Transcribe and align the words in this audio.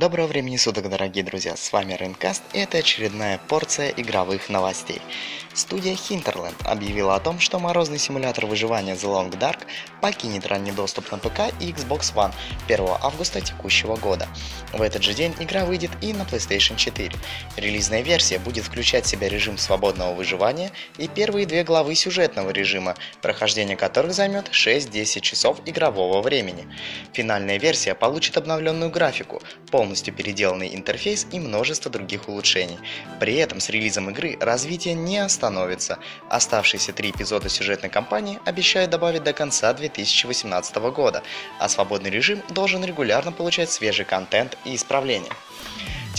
Доброго 0.00 0.28
времени 0.28 0.56
суток, 0.56 0.88
дорогие 0.88 1.22
друзья, 1.22 1.56
с 1.56 1.72
вами 1.74 1.92
Рейнкаст 1.92 2.42
и 2.54 2.58
это 2.58 2.78
очередная 2.78 3.38
порция 3.48 3.90
игровых 3.90 4.48
новостей. 4.48 5.02
Студия 5.52 5.92
Hinterland 5.92 6.54
объявила 6.64 7.16
о 7.16 7.20
том, 7.20 7.38
что 7.38 7.58
морозный 7.58 7.98
симулятор 7.98 8.46
выживания 8.46 8.94
The 8.94 9.12
Long 9.12 9.30
Dark 9.30 9.58
покинет 10.00 10.46
ранний 10.46 10.72
доступ 10.72 11.12
на 11.12 11.18
ПК 11.18 11.52
и 11.60 11.70
Xbox 11.72 12.14
One 12.14 12.32
1 12.66 12.86
августа 13.02 13.42
текущего 13.42 13.96
года. 13.96 14.26
В 14.72 14.80
этот 14.80 15.02
же 15.02 15.12
день 15.12 15.34
игра 15.38 15.66
выйдет 15.66 15.90
и 16.00 16.14
на 16.14 16.22
PlayStation 16.22 16.76
4. 16.76 17.12
Релизная 17.56 18.00
версия 18.00 18.38
будет 18.38 18.64
включать 18.64 19.04
в 19.04 19.08
себя 19.08 19.28
режим 19.28 19.58
свободного 19.58 20.14
выживания 20.14 20.70
и 20.96 21.08
первые 21.08 21.44
две 21.44 21.62
главы 21.62 21.94
сюжетного 21.94 22.50
режима, 22.50 22.94
прохождение 23.20 23.76
которых 23.76 24.14
займет 24.14 24.48
6-10 24.48 25.20
часов 25.20 25.60
игрового 25.66 26.22
времени. 26.22 26.68
Финальная 27.12 27.58
версия 27.58 27.94
получит 27.94 28.38
обновленную 28.38 28.90
графику, 28.90 29.42
полностью 29.90 30.14
переделанный 30.14 30.72
интерфейс 30.72 31.26
и 31.32 31.40
множество 31.40 31.90
других 31.90 32.28
улучшений. 32.28 32.78
При 33.18 33.34
этом 33.34 33.58
с 33.58 33.70
релизом 33.70 34.08
игры 34.10 34.36
развитие 34.40 34.94
не 34.94 35.18
остановится. 35.18 35.98
Оставшиеся 36.28 36.92
три 36.92 37.10
эпизода 37.10 37.48
сюжетной 37.48 37.90
кампании 37.90 38.38
обещают 38.44 38.92
добавить 38.92 39.24
до 39.24 39.32
конца 39.32 39.72
2018 39.72 40.76
года, 40.94 41.24
а 41.58 41.68
свободный 41.68 42.10
режим 42.10 42.40
должен 42.50 42.84
регулярно 42.84 43.32
получать 43.32 43.68
свежий 43.68 44.04
контент 44.04 44.56
и 44.64 44.76
исправления. 44.76 45.32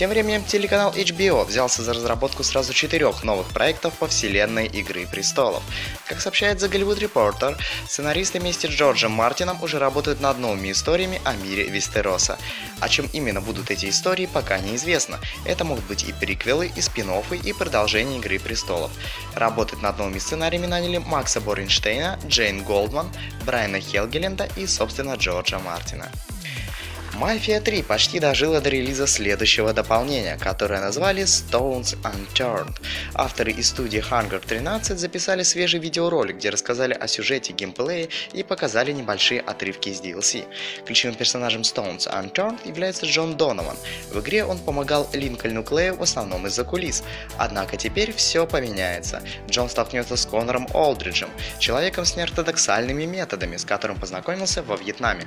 Тем 0.02 0.10
временем 0.10 0.44
телеканал 0.44 0.91
HBO 0.94 1.46
взялся 1.46 1.84
за 1.84 1.94
разработку 1.94 2.44
сразу 2.44 2.73
четырех 2.73 3.23
новых 3.23 3.46
проектов 3.50 3.94
по 4.00 4.08
вселенной 4.08 4.66
Игры 4.66 5.05
Престолов. 5.05 5.62
Как 6.08 6.22
сообщает 6.22 6.58
The 6.58 6.72
Hollywood 6.72 6.98
Reporter, 6.98 7.55
сценаристы 7.88 8.40
вместе 8.40 8.68
с 8.68 8.72
Джорджем 8.72 9.12
Мартином 9.12 9.62
уже 9.62 9.78
работают 9.78 10.20
над 10.20 10.40
новыми 10.40 10.72
историями 10.72 11.22
о 11.23 11.36
мире 11.36 11.68
Вестероса. 11.68 12.40
О 12.80 12.90
чем 12.90 13.12
именно 13.14 13.42
будут 13.42 13.70
эти 13.70 13.90
истории, 13.90 14.26
пока 14.26 14.58
неизвестно. 14.58 15.20
Это 15.45 15.66
могут 15.66 15.86
быть 15.86 16.03
и 16.09 16.14
приквелы, 16.14 16.72
и 16.75 16.81
спин 16.81 17.12
и 17.44 17.53
продолжение 17.53 18.18
Игры 18.18 18.40
Престолов. 18.40 18.90
Работать 19.36 19.84
над 19.84 20.00
новыми 20.00 20.18
сценариями 20.18 20.66
наняли 20.66 20.97
Макса 20.97 21.42
Боренштейна, 21.42 22.20
Джейн 22.25 22.64
Голдман, 22.64 23.08
Брайана 23.45 23.80
Хелгеленда 23.80 24.50
и, 24.56 24.66
собственно, 24.66 25.14
Джорджа 25.14 25.59
Мартина. 25.59 26.12
Mafia 27.20 27.59
3 27.59 27.84
почти 27.84 28.20
дожила 28.20 28.62
до 28.62 28.70
релиза 28.70 29.06
следующего 29.06 29.73
дополнения, 29.73 30.38
которое 30.38 30.80
назвали 30.80 31.23
Stones 31.23 31.98
Unturned. 32.03 32.76
Авторы 33.14 33.52
из 33.52 33.68
студии 33.68 34.00
Hunger 34.00 34.40
13 34.40 34.98
записали 34.98 35.44
свежий 35.44 35.80
видеоролик, 35.80 36.38
где 36.38 36.50
рассказали 36.50 36.94
о 36.94 37.08
сюжете, 37.08 37.52
геймплее 37.52 38.08
и 38.31 38.44
показали 38.44 38.94
небольшие 38.94 39.42
отрывки 39.42 39.90
из 39.90 40.00
DLC. 40.00 40.45
Ключевым 40.86 41.16
персонажем 41.16 41.62
Stones 41.64 42.08
Unturned 42.08 42.66
является 42.66 43.06
Джон 43.06 43.36
Донован. 43.36 43.75
В 44.12 44.20
игре 44.22 44.46
он 44.46 44.58
помогал 44.58 45.09
Линкольну 45.12 45.64
Клею 45.64 45.98
в 45.98 46.03
основном 46.03 46.48
из-за 46.48 46.64
кулис. 46.64 47.03
Однако 47.38 47.75
теперь 47.75 48.14
все 48.14 48.48
поменяется. 48.48 49.22
Джон 49.50 49.70
столкнется 49.70 50.16
с 50.16 50.25
Конором 50.25 50.68
Олдриджем, 50.73 51.30
человеком 51.59 52.06
с 52.06 52.16
неортодоксальными 52.16 53.03
методами, 53.03 53.58
с 53.58 53.66
которым 53.66 54.00
познакомился 54.00 54.64
во 54.64 54.78
Вьетнаме. 54.78 55.25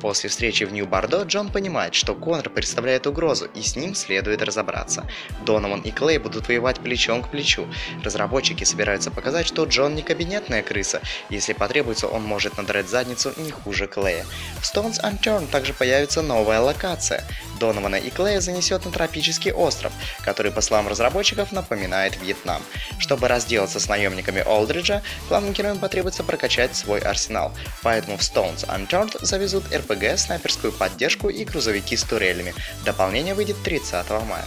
После 0.00 0.30
встречи 0.30 0.64
в 0.64 0.72
Нью-Бардо 0.72 1.25
Джон 1.26 1.50
понимает, 1.50 1.94
что 1.94 2.14
Конор 2.14 2.48
представляет 2.50 3.06
угрозу, 3.06 3.46
и 3.46 3.62
с 3.62 3.76
ним 3.76 3.94
следует 3.94 4.42
разобраться. 4.42 5.06
Донован 5.44 5.80
и 5.80 5.90
Клей 5.90 6.18
будут 6.18 6.48
воевать 6.48 6.80
плечом 6.80 7.22
к 7.22 7.30
плечу. 7.30 7.66
Разработчики 8.02 8.64
собираются 8.64 9.10
показать, 9.10 9.46
что 9.46 9.64
Джон 9.64 9.94
не 9.94 10.02
кабинетная 10.02 10.62
крыса. 10.62 11.00
Если 11.30 11.52
потребуется, 11.52 12.06
он 12.06 12.22
может 12.22 12.56
надрать 12.56 12.88
задницу 12.88 13.32
не 13.36 13.50
хуже 13.50 13.86
Клея. 13.86 14.24
В 14.60 14.62
Stones 14.62 15.02
Unturned 15.02 15.48
также 15.48 15.72
появится 15.72 16.22
новая 16.22 16.60
локация. 16.60 17.24
Донована 17.58 17.96
и 17.96 18.10
Клея 18.10 18.40
занесет 18.40 18.84
на 18.84 18.90
тропический 18.90 19.52
остров, 19.52 19.92
который, 20.22 20.52
по 20.52 20.60
словам 20.60 20.88
разработчиков, 20.88 21.52
напоминает 21.52 22.20
Вьетнам. 22.20 22.62
Чтобы 22.98 23.28
разделаться 23.28 23.80
с 23.80 23.88
наемниками 23.88 24.42
Олдриджа, 24.46 25.02
главным 25.28 25.52
героям 25.52 25.78
потребуется 25.78 26.24
прокачать 26.24 26.76
свой 26.76 27.00
арсенал. 27.00 27.52
Поэтому 27.82 28.16
в 28.16 28.20
Stones 28.20 28.66
Unturned 28.68 29.24
завезут 29.24 29.64
RPG, 29.72 30.16
снайперскую 30.16 30.72
поддержку 30.72 31.28
и 31.28 31.44
грузовики 31.44 31.96
с 31.96 32.04
турелями. 32.04 32.54
Дополнение 32.84 33.34
выйдет 33.34 33.62
30 33.62 34.08
мая. 34.10 34.44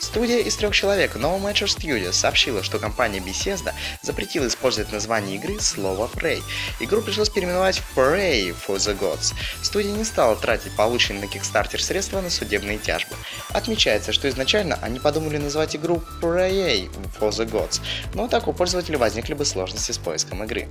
Студия 0.00 0.38
из 0.38 0.56
трех 0.56 0.74
человек 0.74 1.14
No 1.16 1.38
Matcher 1.38 1.66
Studios 1.66 2.14
сообщила, 2.14 2.62
что 2.62 2.78
компания 2.78 3.18
Bethesda 3.18 3.74
запретила 4.02 4.46
использовать 4.48 4.90
название 4.92 5.36
игры 5.36 5.60
слово 5.60 6.10
Prey. 6.12 6.42
Игру 6.80 7.02
пришлось 7.02 7.28
переименовать 7.28 7.78
в 7.78 7.98
Prey 7.98 8.56
for 8.66 8.76
the 8.76 8.98
Gods. 8.98 9.34
Студия 9.62 9.92
не 9.92 10.04
стала 10.04 10.36
тратить 10.36 10.74
полученные 10.74 11.20
на 11.20 11.24
Kickstarter 11.26 11.78
средства 11.78 12.22
на 12.22 12.30
судебные 12.30 12.78
тяжбы. 12.78 13.14
Отмечается, 13.50 14.12
что 14.12 14.28
изначально 14.30 14.78
они 14.80 14.98
подумали 14.98 15.36
назвать 15.36 15.76
игру 15.76 16.02
Prey 16.22 16.90
for 17.20 17.28
the 17.28 17.48
Gods, 17.48 17.82
но 18.14 18.26
так 18.26 18.48
у 18.48 18.54
пользователя 18.54 18.96
возникли 18.96 19.34
бы 19.34 19.44
сложности 19.44 19.92
с 19.92 19.98
поиском 19.98 20.42
игры. 20.44 20.66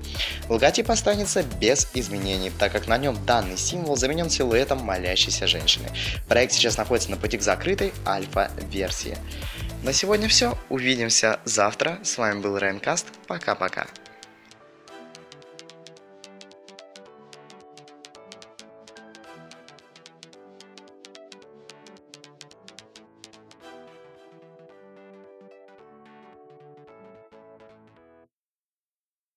Логотип 0.50 0.90
останется 0.90 1.44
без 1.44 1.88
изменений, 1.94 2.52
так 2.58 2.72
как 2.72 2.88
на 2.88 2.98
нем 2.98 3.24
данный 3.26 3.58
символ 3.58 3.96
заменен 3.96 4.30
силуэтом 4.30 4.80
молящейся 4.80 5.46
женщины. 5.46 5.90
Проект 6.28 6.54
сейчас 6.54 6.78
находится 6.78 7.12
на 7.12 7.18
пути 7.18 7.38
к 7.38 7.44
закрытой 7.44 7.94
альфа-версии. 8.08 9.19
На 9.84 9.94
сегодня 9.94 10.28
все. 10.28 10.58
Увидимся 10.70 11.40
завтра. 11.46 12.00
С 12.04 12.18
вами 12.18 12.42
был 12.42 12.58
Рейнкаст. 12.58 13.08
Пока-пока. 13.28 13.88